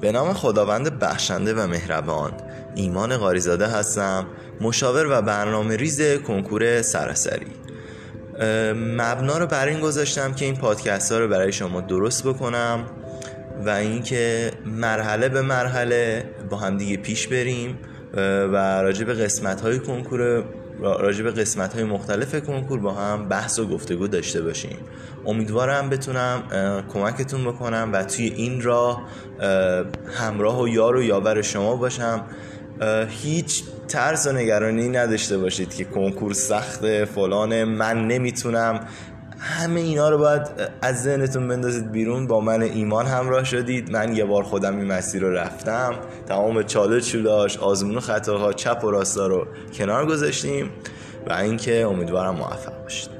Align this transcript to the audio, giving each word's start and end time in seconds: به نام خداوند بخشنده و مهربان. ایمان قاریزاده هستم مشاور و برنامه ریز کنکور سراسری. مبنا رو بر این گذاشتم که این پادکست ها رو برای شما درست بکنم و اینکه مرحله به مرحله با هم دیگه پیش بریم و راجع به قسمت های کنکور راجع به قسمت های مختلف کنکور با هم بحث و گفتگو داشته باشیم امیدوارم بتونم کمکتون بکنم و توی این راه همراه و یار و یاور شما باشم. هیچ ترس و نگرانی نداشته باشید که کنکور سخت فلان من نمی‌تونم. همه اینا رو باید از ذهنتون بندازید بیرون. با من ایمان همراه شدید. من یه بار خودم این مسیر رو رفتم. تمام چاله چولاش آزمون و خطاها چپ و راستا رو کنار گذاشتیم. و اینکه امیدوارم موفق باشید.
به 0.00 0.12
نام 0.12 0.32
خداوند 0.32 0.98
بخشنده 0.98 1.54
و 1.54 1.66
مهربان. 1.66 2.32
ایمان 2.74 3.16
قاریزاده 3.16 3.66
هستم 3.66 4.26
مشاور 4.60 5.06
و 5.06 5.22
برنامه 5.22 5.76
ریز 5.76 6.02
کنکور 6.02 6.82
سراسری. 6.82 7.46
مبنا 8.74 9.38
رو 9.38 9.46
بر 9.46 9.66
این 9.66 9.80
گذاشتم 9.80 10.32
که 10.32 10.44
این 10.44 10.56
پادکست 10.56 11.12
ها 11.12 11.18
رو 11.18 11.28
برای 11.28 11.52
شما 11.52 11.80
درست 11.80 12.24
بکنم 12.24 12.86
و 13.66 13.70
اینکه 13.70 14.50
مرحله 14.66 15.28
به 15.28 15.42
مرحله 15.42 16.24
با 16.50 16.56
هم 16.56 16.76
دیگه 16.76 16.96
پیش 16.96 17.28
بریم 17.28 17.78
و 18.52 18.82
راجع 18.82 19.04
به 19.04 19.14
قسمت 19.14 19.60
های 19.60 19.78
کنکور 19.78 20.44
راجع 20.82 21.22
به 21.22 21.30
قسمت 21.30 21.74
های 21.74 21.84
مختلف 21.84 22.46
کنکور 22.46 22.80
با 22.80 22.92
هم 22.92 23.28
بحث 23.28 23.58
و 23.58 23.66
گفتگو 23.66 24.08
داشته 24.08 24.42
باشیم 24.42 24.76
امیدوارم 25.26 25.90
بتونم 25.90 26.42
کمکتون 26.92 27.44
بکنم 27.44 27.90
و 27.92 28.02
توی 28.02 28.26
این 28.26 28.62
راه 28.62 29.02
همراه 30.12 30.62
و 30.62 30.68
یار 30.68 30.96
و 30.96 31.02
یاور 31.02 31.42
شما 31.42 31.76
باشم. 31.76 32.24
هیچ 33.08 33.62
ترس 33.88 34.26
و 34.26 34.32
نگرانی 34.32 34.88
نداشته 34.88 35.38
باشید 35.38 35.74
که 35.74 35.84
کنکور 35.84 36.32
سخت 36.32 37.04
فلان 37.04 37.64
من 37.64 38.06
نمی‌تونم. 38.06 38.86
همه 39.40 39.80
اینا 39.80 40.08
رو 40.08 40.18
باید 40.18 40.42
از 40.82 41.02
ذهنتون 41.02 41.48
بندازید 41.48 41.92
بیرون. 41.92 42.26
با 42.26 42.40
من 42.40 42.62
ایمان 42.62 43.06
همراه 43.06 43.44
شدید. 43.44 43.90
من 43.90 44.16
یه 44.16 44.24
بار 44.24 44.42
خودم 44.42 44.76
این 44.76 44.86
مسیر 44.86 45.22
رو 45.22 45.32
رفتم. 45.32 45.94
تمام 46.26 46.62
چاله 46.62 47.00
چولاش 47.00 47.58
آزمون 47.58 47.96
و 47.96 48.00
خطاها 48.00 48.52
چپ 48.52 48.84
و 48.84 48.90
راستا 48.90 49.26
رو 49.26 49.46
کنار 49.74 50.06
گذاشتیم. 50.06 50.70
و 51.28 51.32
اینکه 51.32 51.82
امیدوارم 51.82 52.34
موفق 52.34 52.82
باشید. 52.82 53.19